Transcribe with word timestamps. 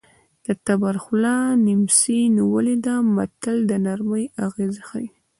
د 0.45 0.47
تبر 0.65 0.95
خوله 1.03 1.35
نیمڅي 1.67 2.19
نیولې 2.37 2.75
ده 2.85 2.95
متل 3.15 3.57
د 3.67 3.71
نرمۍ 3.85 4.25
اغېز 4.47 4.75
ښيي 4.87 5.07